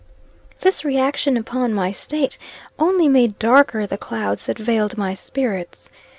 [0.61, 2.39] This reaction upon my state,
[2.79, 5.91] only made darker the clouds that veiled my spirits.